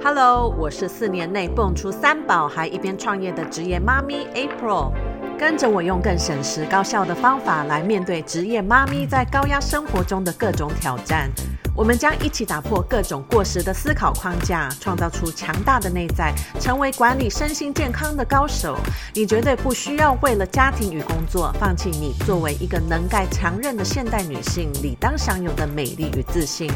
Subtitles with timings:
[0.00, 4.92] Hello，我是四年内蹦出三宝还一边创业的职业妈咪 April，
[5.36, 11.28] 跟着我用更省时高效的方法来面对职业妈咪在高压生活中的各种挑战。
[11.74, 18.76] 我们将一起打破各种过时的思考框架，创造出强大的内在，成为管理身心健康的高手。
[19.14, 26.70] 你绝对不需要为了家庭与工作放弃你作为一个能干强韧的现代女性理当享有的美丽与自信。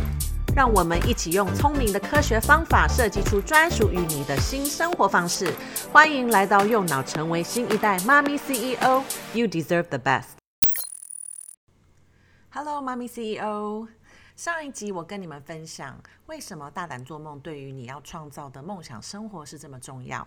[0.55, 5.51] 让我们一起用聪明的科学方法设计出专属于你的新生活方式。
[5.91, 9.03] 欢迎来到右脑，成为新一代妈咪 CEO。
[9.33, 10.25] You deserve the best。
[12.51, 13.89] Hello，妈咪 CEO。
[14.35, 20.27] 上一集我跟你们分享，为什么大胆做梦对于你要创造的梦想生活是这么重要。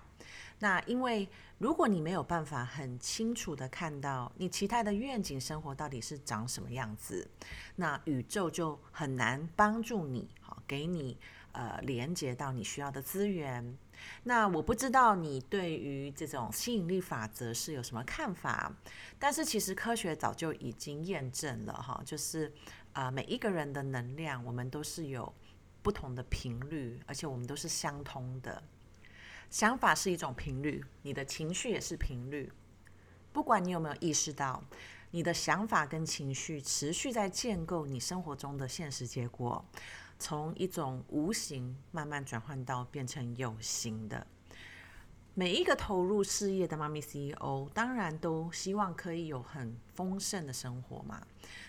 [0.60, 1.28] 那因为
[1.58, 7.28] 如果你没有办法很清楚地看到你期待的愿景生活到底是长什么样子，
[7.76, 11.18] 那宇宙就很难帮助你，好给你
[11.52, 13.78] 呃连接到你需要的资源。
[14.24, 18.72] 那我不知道你对于这种吸引力法则是有什么看法，
[19.18, 22.54] 但是其实科学早就已经验证了哈，就是
[22.96, 25.34] 啊、每一个人的能量，我们都是有
[25.84, 28.64] 不同的频率，而且我们都是相通的。
[29.50, 32.50] 想法是一种频率，你的情绪也是频率。
[33.34, 34.64] 不管你有没有意识到，
[35.12, 39.66] 你的想法跟情绪持续在建构你生活中的现实结果，
[40.18, 44.26] 从一种无形慢慢转换到变成有形的。
[45.38, 51.22] 每一个投入事业的妈咪 CEO，当然都希望可以有很丰盛的生活嘛。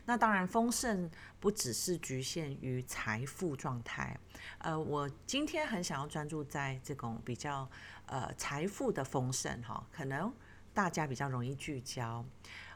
[0.04, 4.16] 那当然，丰盛不只是局限于财富状态。
[4.58, 7.68] 呃，我今天很想要专注在这种比较
[8.06, 10.32] 呃财富的丰盛哈，可能
[10.72, 12.24] 大家比较容易聚焦。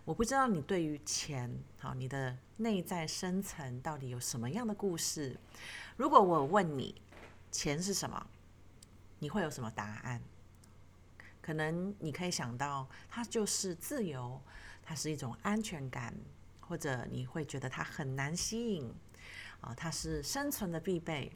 [0.04, 5.38] 我不知道你对于钱，好，你的内在深层到底有什么样的故事？
[5.96, 7.00] 如果我问你，
[7.52, 8.26] 钱是什么？
[9.20, 10.20] 你会有什么答案？
[11.50, 14.40] 可能你可以想到，它就是自由，
[14.84, 16.14] 它是一种安全感，
[16.60, 18.88] 或者你会觉得它很难吸引
[19.60, 21.32] 啊，它是生存的必备，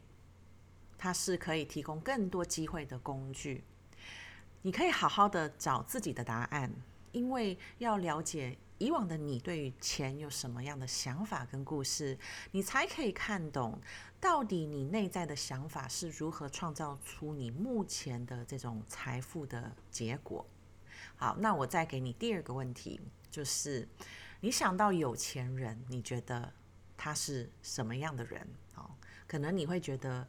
[0.97, 3.65] 它是可以提供更多机会的工具。
[4.61, 6.71] 你可以好好的找自己的答案，
[7.11, 8.57] 因为要了解。
[8.77, 12.17] 以往的你对于钱有什么样的想法跟故事，
[12.51, 13.79] 你才可以看懂
[14.19, 20.45] 到底你内在的想法是如何创造出你目前的这种财富的结果。
[21.15, 22.99] 好，那我再给你第二个问题，
[23.31, 23.87] 就是
[24.41, 26.51] 你想到有钱人，你觉得
[26.97, 28.45] 他是什么样的人？
[28.75, 28.91] 哦，
[29.25, 30.27] 可能你会觉得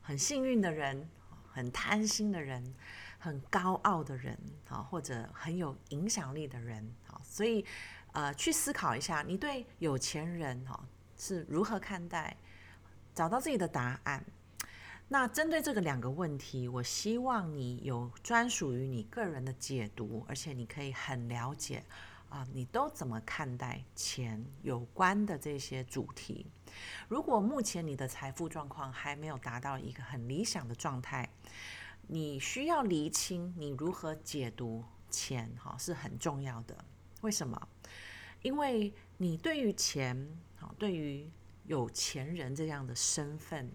[0.00, 1.08] 很幸运的人，
[1.50, 2.74] 很贪心的人。
[3.18, 7.64] 很高傲的人啊，或者很有影响力的人啊，所以
[8.12, 12.36] 呃，去思考一下，你对有钱人哈是如何看待？
[13.14, 14.24] 找到自己的答案。
[15.08, 21.82] 那针对这个两个问题，我希望你有专属于你个人的解读，而且你可以很了解
[22.28, 26.46] 啊，你都怎么看待钱有关的这些主题？
[27.08, 31.28] 如果目前你的财富状况还没有达到一个很理想的状态，
[32.10, 36.74] 你需要厘清你如何解读钱，哈，是很重要的。
[37.20, 37.68] 为什么？
[38.40, 40.16] 因为你对于钱，
[40.56, 41.30] 哈，对于
[41.66, 43.70] 有钱人这样的身份，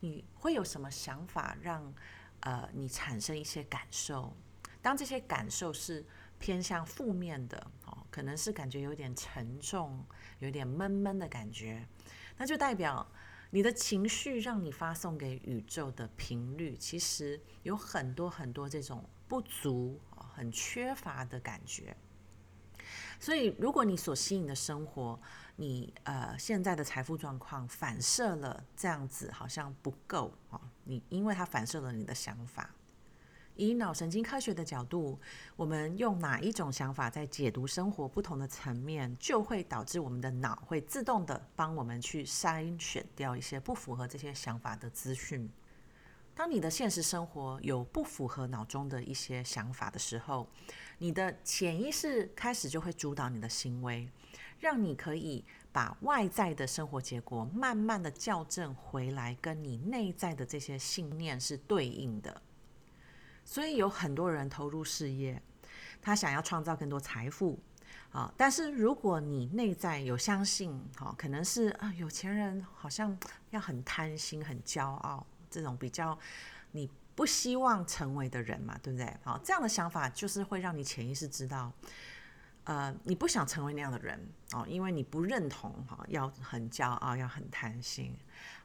[0.00, 1.92] 你会有什么想法让
[2.40, 4.34] 呃你产生一些感受？
[4.80, 6.02] 当这些感受是
[6.38, 10.02] 偏向负面的，哦，可能是感觉有点沉重，
[10.38, 11.86] 有点闷闷的感觉，
[12.38, 13.06] 那就代表。
[13.54, 21.96] 你的情绪让你发送给宇宙的频率，其实有很多很多这种不足、很缺乏的感觉。
[23.20, 25.20] 所以，如果你所吸引的生活，
[25.54, 32.74] 你呃现在的财富状况反射了这样子，好像不够啊，你因为它反射了你的想法。
[33.56, 35.18] 以脑神经科学的角度，
[35.54, 45.48] 我们用哪一种想法在解读生活不同的层面，就会导致我们的脑会自动的帮我们去筛选掉一些不符合这些想法的资讯。
[46.34, 50.48] 当你的现实生活有不符合脑中的一些想法的时候，
[50.98, 54.08] 你的潜意识开始就会主导你的行为，
[54.58, 62.42] 让你可以把外在的生活结果慢慢的校正回来，跟你内在的这些信念是对应的。
[63.44, 65.40] 所以有很多人投入事业，
[66.00, 67.58] 他想要创造更多财富
[68.10, 68.32] 啊。
[68.36, 73.16] 但是如果你内在有相信，哈，可能是啊，有钱人好像
[73.50, 76.18] 要很贪心、很骄傲，这种比较
[76.72, 79.14] 你不希望成为的人嘛，对不对？
[79.22, 81.70] 好，这样的想法就是会让你潜意识知道，
[82.64, 84.18] 呃，你不想成为那样的人
[84.52, 88.16] 哦，因为你不认同哈，要很骄傲，要很贪心。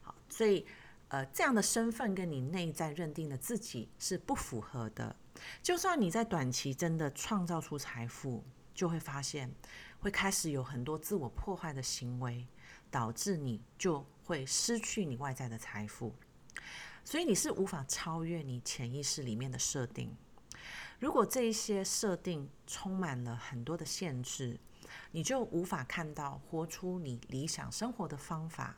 [0.02, 0.66] 好，所以。
[1.10, 5.16] 呃，这样的身份跟你内在认定的自己是不符合的。
[5.62, 9.54] 就算你在短期真的创造出财富，就会发现
[10.00, 12.48] 会开始有很多自我破坏的行为，
[12.92, 16.14] 导致你就会失去你外在的财富。
[17.04, 20.16] 所以你是无法超越你潜意识里面的设定。
[21.00, 24.60] 如果这一些设定充满了很多的限制，
[25.12, 28.76] 你就无法看到活出你理想生活的方法。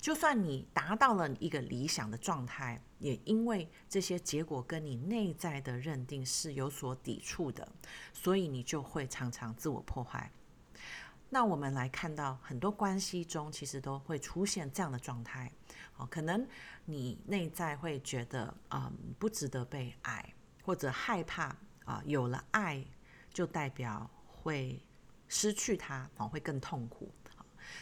[0.00, 7.70] 就算你达到了一个理想的状态，也因为这些结果跟你内在的认定是有所抵触的，
[8.12, 10.32] 所以你就会常常自我破坏。
[11.28, 15.52] 那我们来看到很多关系中，其实都会出现这样的状态。
[15.96, 16.44] 哦，可能
[16.86, 21.54] 你内在会觉得，嗯，不值得被爱，或者害怕
[21.84, 22.84] 啊，有了爱
[23.32, 24.82] 就代表会
[25.28, 27.12] 失去它，哦，会更痛苦。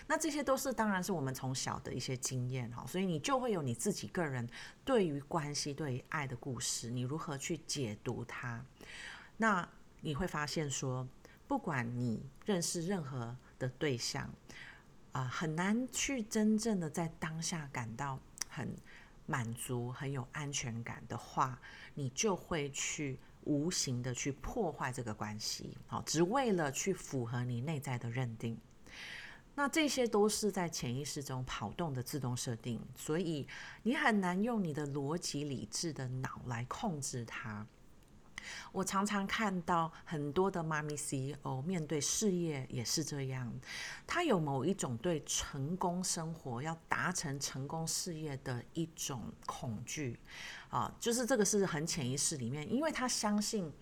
[0.07, 4.49] 那这些都是，当然是我们从小的一些经验哈，所以你就会有你自己个人
[4.85, 8.65] 对于关系、对于爱的故事，你如何去解读它？
[9.37, 9.69] 那
[10.01, 11.07] 你会发现说，
[11.47, 14.29] 不管你认识任何的对象，
[15.13, 18.19] 啊、很难去真正的在当下感到
[18.49, 18.75] 很
[19.27, 21.59] 满足、很有安全感的话，
[21.95, 28.59] 你就会去无形的去破坏这个关系，好，只为了去符合你内在的认定。
[29.59, 33.45] 那这些都是在潜意识中跑动的自动设定，所以
[33.83, 37.67] 你很难用你的逻辑理智的脑来控制它。
[38.71, 43.53] 我常常看到很多的妈咪 CEO 面对事业也是这样，
[44.07, 50.21] 他有某一种对成功生活、要达成成功事业的一种恐惧
[50.71, 53.73] 啊，就是这个是很潜意识里面，因为他相信，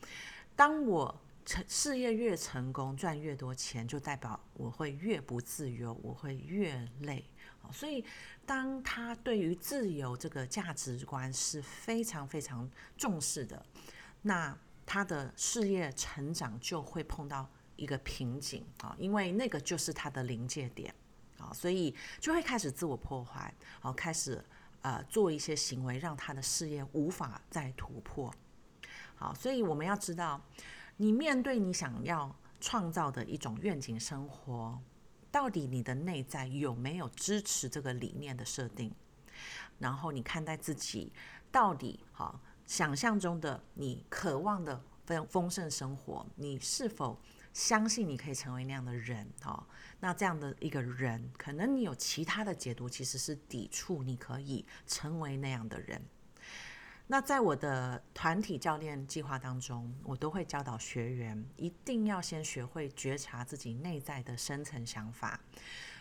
[0.56, 1.20] 当我。
[1.46, 7.24] 成事业越成功，赚越多钱，就代表我会越不自由，我会越累。
[7.72, 8.04] 所以，
[8.44, 13.64] 当他对于自由这个价值观是非常非常重视的，
[14.22, 20.92] 那他的事业成长就会碰到一个瓶颈啊，因为那个就是他的临界点
[21.38, 24.44] 啊，所以就会开始自我破坏，好，开始
[24.82, 28.32] 呃做一些行为，让他的事业无法再突破。
[29.14, 30.40] 好，所以我们要知道。
[30.98, 34.80] 你面对你想要创造的一种愿景生活，
[35.30, 38.90] 到底你的内在有没有支持这个理念的设定？
[39.78, 41.12] 然后你看待自己，
[41.52, 47.20] 到底哈想象中的你渴望的丰丰盛生活，你是否
[47.52, 49.28] 相信你可以成为那样的人？
[49.42, 49.66] 哈，
[50.00, 56.02] 那这样的一个人，可能你有其他的解读，其实是抵触你可以成为那样的人。
[57.08, 65.38] 那在我的团体教练计划当中，我都会教导学员一定要先学会觉察自己内在的深层想法，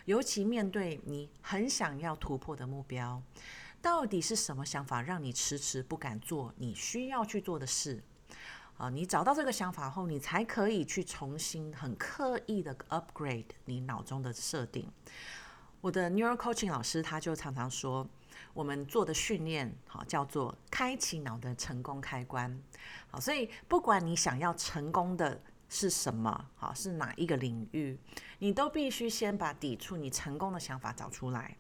[0.06, 3.22] 尤其面对你很想要突破的目标，
[3.84, 8.04] 到底是什么想法让你迟迟不敢做你需要去做的事？
[8.78, 14.92] 啊，你找到这个想法后，你才可以去重新很刻意的 upgrade 你脑中的设定。
[15.82, 18.10] 我的 Neuro Coaching 老师他就常常说。
[18.54, 22.60] 我们做的训练，好叫做开启脑的成功开关，
[23.10, 27.98] 好，所以不管你想要成功的是什么，好是哪一个领域，
[28.40, 31.58] 你都必须先把抵触你成功的想法找出来，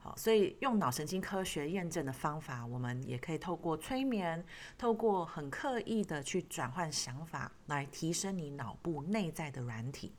[0.00, 4.44] 好，所以用脑神经科学验证的方法，我们也可以透过催眠，
[4.76, 10.12] 透过很刻意的去转换想法，来提升你脑部内在的软体。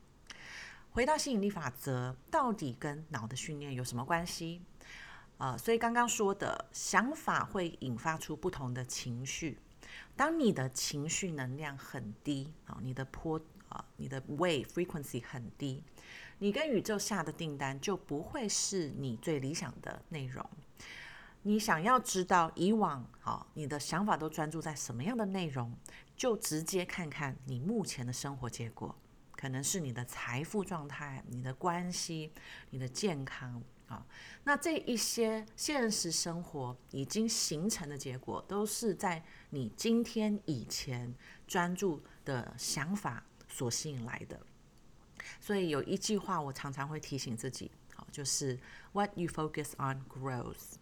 [0.90, 4.62] 回到吸引力法则，到底跟脑的训练有什么关系？
[5.38, 9.58] 啊、呃，所以刚刚说的想法会引发出不同的情绪。
[10.14, 15.82] 当你的情绪能量很低啊，你的波啊，你的 wave frequency 很低，
[16.38, 20.44] 你跟宇宙下的订单就不会是你最理想的内容。
[21.42, 25.72] 你想要知道以往啊，你的想法都专注在什么样的内容，
[26.16, 28.94] 就直接看看你目前的生活结果，
[29.32, 32.32] 可能是你的财富状态、你的关系、
[32.70, 33.62] 你的健康。
[33.88, 34.06] 啊，
[34.44, 41.14] 那这一些现实生活已经形成的结果，都是在你今天以前
[41.46, 44.38] 专注的想法所吸引来的。
[45.40, 48.58] 所以有一句话，我常常会提醒自己，好，就是
[48.92, 50.76] What you focus on grows。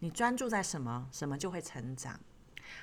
[0.00, 2.20] 你专注在什么，什么就会成长。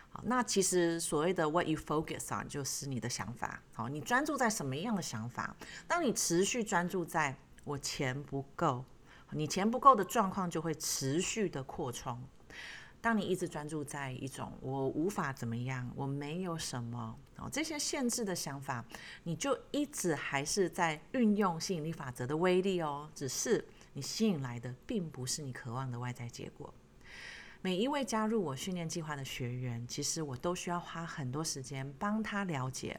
[0.09, 3.61] 好，那其实所谓的 What you focus on 就是你的想法。
[3.73, 5.55] 好，你专注在什么样的想法？
[5.87, 8.83] 当你持续专注在我钱不够。
[9.35, 12.21] 你钱不够的状况就会持续的扩充。
[13.01, 18.85] 当你一直专注在一种我无法怎么样，我没有什么哦，这些限制的想法，
[19.23, 23.09] 你就一直还是在运用吸引力法则的威力哦。
[23.13, 26.73] 只是你吸引来的并不是你渴望的外在结果。
[27.61, 32.97] 每一位加入我训练计划的学员，其实我都需要花很多时间帮他了解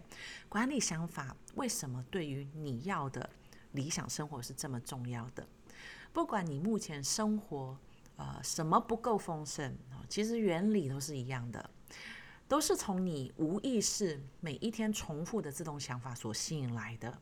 [0.51, 3.29] 管理想法为什么对于你要的
[3.73, 5.47] 理想生活是这么重要的。
[6.15, 7.77] 不管你目前生活
[8.17, 9.77] 呃什么不够丰盛，
[10.09, 11.69] 其实原理都是一样的，
[12.47, 17.19] 都是从你无意识每一天重复的这种想法所吸引来的。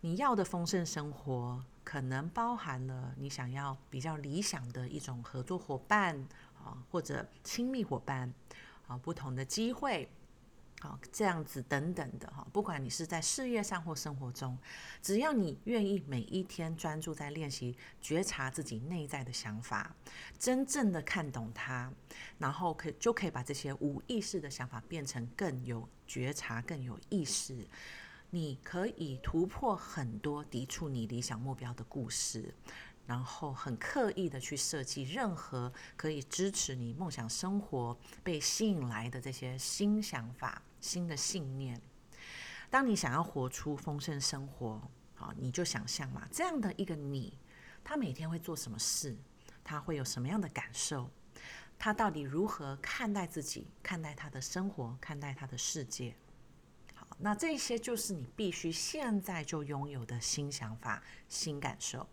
[0.00, 6.16] 你要的丰盛生活，可能包含了你想要比较理想的一种合作伙伴
[6.58, 8.34] 啊，或者亲密伙伴
[8.88, 10.10] 啊，不同的机会
[10.82, 12.46] 好，这样子等等的哈。
[12.52, 14.58] 不管你是在事业上或生活中，
[15.02, 19.94] 只要你愿意每一天专注在练习觉察自己内在的想法，
[20.38, 21.92] 真正的看懂它，
[22.38, 27.68] 然后可就可以把这些无意识的想法变成更有觉察、更有意识。
[28.30, 32.54] 你可以突破很多抵触你理想目标的故事，
[33.04, 41.80] 然后很刻意的去设计任何可以支持你梦想生活被吸引来的这些新想法、新的信念。
[42.70, 44.80] 当你想要活出丰盛生活，
[45.18, 47.36] 啊，你就想象嘛，这样的一个你，
[47.82, 49.16] 他每天会做什么事？
[49.62, 51.10] 他会有什么样的感受？
[51.78, 53.66] 他到底如何看待自己？
[53.82, 54.96] 看待他的生活？
[55.00, 56.14] 看待他的世界？
[56.94, 62.08] 好那这些就是你必须现在就拥有的新想法、新感受。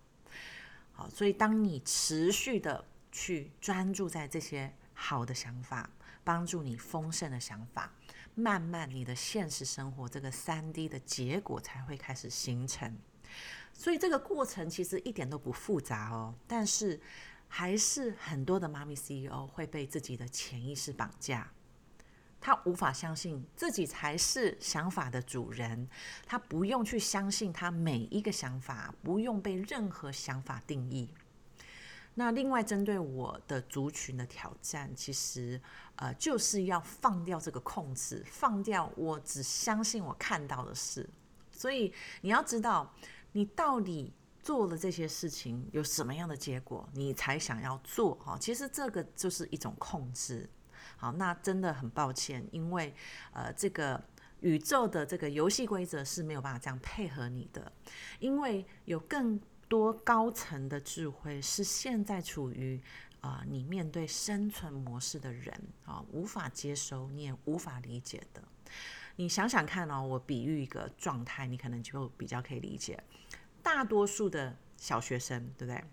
[0.92, 5.90] 好，所以当你持续的去专注在这些好的想法，
[6.24, 7.92] 帮助你丰盛的想法，
[8.40, 12.96] 慢慢你的现实生活这个三 D 的结果才会开始形成。
[13.74, 17.00] 所以这个过程其实一点都不复杂哦，但是
[17.48, 21.52] 还是很多的妈咪 CEO 会被自己的潜意识绑架。
[22.40, 25.90] 他无法相信自己才是想法的主人，
[26.28, 31.12] 他不用去相信他每一个想法，不用被任何想法定义。
[32.14, 35.62] 那另外针对我的族群的挑战，其实
[35.98, 41.08] 呃就是要放掉这个控制，放掉我只相信我看到的事。
[41.52, 42.92] 所以你要知道，
[43.34, 48.38] 你到底做了这些事情有什么样的结果，你才想要做哈。
[48.40, 50.50] 其实这个就是一种控制。
[50.96, 52.94] 好，那真的很抱歉，因为
[53.34, 54.04] 呃，这个
[54.40, 57.72] 宇宙的这个游戏规则是没有办法这样配合你的，
[58.20, 62.82] 因为有更多高层的智慧是现在处于
[63.22, 65.54] 啊、你面对生存模式的人
[65.86, 68.42] 啊、无法接收，你也无法理解的。
[69.16, 73.02] 你想想看哦，我比喻一个状态，你可能就比较可以理解。
[73.64, 75.84] 大多数的小学生，对不对？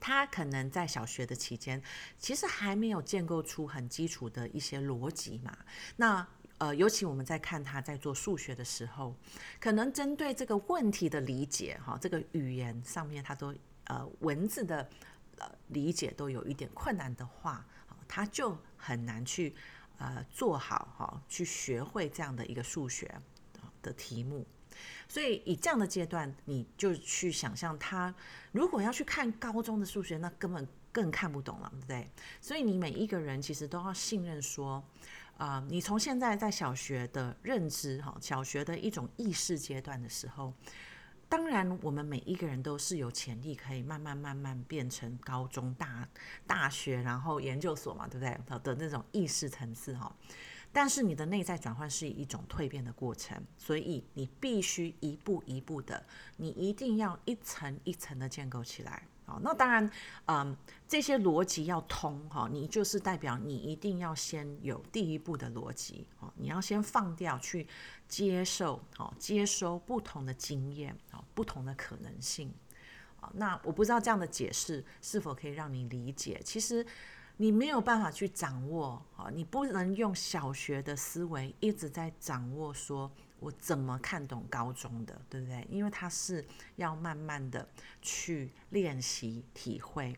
[0.00, 1.80] 他可能在小学的期间，
[2.18, 5.56] 其实还没有建构出很基础的一些逻辑嘛。
[5.96, 6.26] 那
[6.58, 9.16] 呃，尤其我们在看他在做数学的时候，
[9.60, 14.88] 可能针对这个问题的理解，哈，这个语言上面他都呃文字的
[15.42, 17.66] 呃理解都有一点困难的话，
[18.06, 19.54] 他就很难去
[19.98, 23.12] 呃做好哈，去学会这样的一个数学
[23.82, 24.46] 的题目。
[25.06, 28.14] 所以以这样的阶段，你就去想象他
[28.52, 32.10] 如果要去看高中的数学，那根本更看不懂了，对不对？
[32.40, 34.82] 所以你每一个人其实都要信任说，
[35.36, 40.54] 啊、你从现在在小学的认知哈，小学的一种意识阶段的时候，
[41.32, 46.06] 当然我们每一个人都是有潜力可以慢慢慢慢变成高中、大
[46.46, 48.58] 大学，然后研究所嘛，对不对？
[48.58, 50.14] 的那种意识层次哈。
[50.72, 56.04] 但是你的内在转换是一种蜕变的过程，所以你必须一步一步的，
[56.36, 59.02] 你一定要一层一层的建构起来。
[59.24, 59.90] 好，那当然，
[60.26, 67.66] 嗯，这些逻辑要通哈，你就是代表你一定要先有第一步的逻辑哦，你要先放掉去
[68.08, 70.96] 接受哦，接收不同的经验，
[71.34, 72.52] 不同的可能性。
[73.34, 76.84] 那我不知道这样的解释是否可以让你理解，其实。
[77.38, 83.10] 你没有办法去掌握啊，你不能用小学的思维一直在掌握，说
[83.42, 85.66] 我怎么看懂高中的，对不对？
[85.68, 86.42] 因为他是
[86.76, 87.68] 要慢慢的
[88.00, 90.16] 去练习体会，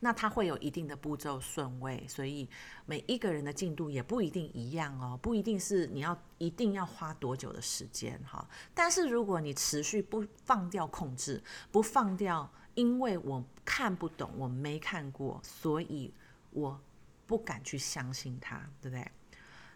[0.00, 2.48] 那它会有一定的步骤顺位，所以
[2.86, 8.48] 每一个人的进度也不一定一样哦，不一定是你要一定要花多久的时间哈。
[8.74, 11.42] 但是如果你持续不放掉控制，
[11.72, 12.48] 不放掉。
[12.74, 16.14] 因为我看不懂，我没看过，所以
[16.50, 16.80] 我
[17.26, 19.10] 不敢去相信他，对不对？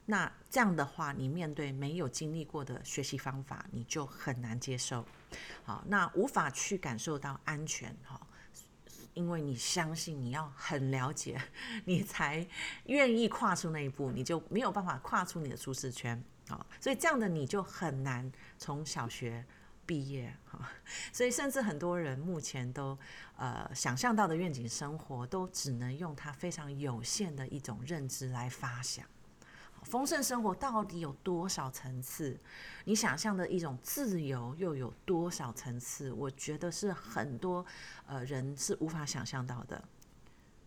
[0.04, 5.06] 那这样的话，你面对没有经历过的学习方法，你就很难接受。
[5.64, 8.20] 好，那无法去感受到安全，哈，
[9.14, 11.40] 因为你相信你要很了解，
[11.84, 12.46] 你才
[12.86, 19.44] 愿意跨出那一步，你就没有办法跨出你的舒适圈，好，所以这样的你就很难从小学。
[19.84, 20.70] 毕业哈，
[21.12, 22.96] 所以甚至很多人目前都
[23.36, 29.04] 呃想象到的愿景生活，都只能用他非常有限的一种认知来发想。
[29.82, 32.38] 丰盛生活到底有多少层次？
[32.84, 36.12] 你想象的一种自由又有多少层次？
[36.12, 37.64] 我觉得是很多
[38.06, 39.82] 呃人是无法想象到的。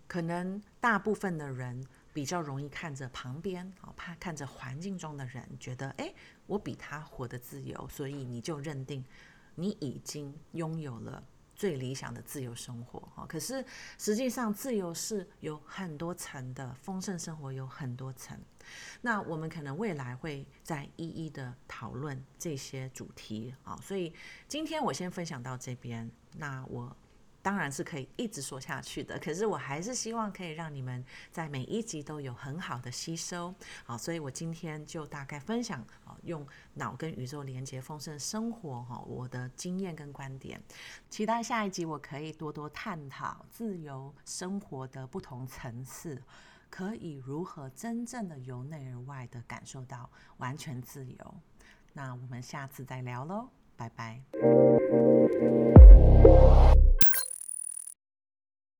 [0.08, 6.14] 可能大部分的人比较容易看着旁边，啊，怕看着环境中的人，觉得诶，
[6.46, 9.04] 我比他活得自由，所以你就认定
[9.56, 11.24] 你已经拥有了。
[11.56, 13.64] 最理想的自由生活哈，可是
[13.98, 18.38] 实际上自由是有很多层的，丰盛生活有很多层。
[19.02, 24.14] 那我们可能未来会再一一的讨论这些主题啊，所以
[24.48, 26.12] 今天我先分享到这边。
[26.38, 26.96] 那我。
[27.46, 40.60] 当然是可以一直说下去的，可是我还是希望可以让你们在每一集都有很好的吸收，好，所以我今天就大概分享啊，用脑跟宇宙连接丰盛生活哈，我的经验跟观点，
[41.08, 46.20] 期待下一集我可以多多探讨自由生活的不同层次，
[46.72, 51.36] 可以如何真正的由内而外的感受到完全自由。
[51.94, 54.20] 那我们下次再聊喽，拜拜。